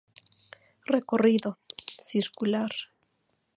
Recorrido: 0.87 1.59
Circular. 1.99 2.71